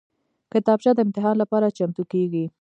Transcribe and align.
کتابچه 0.53 0.91
د 0.95 0.99
امتحان 1.05 1.35
لپاره 1.41 1.73
چمتو 1.77 2.03
کېږي 2.13 2.45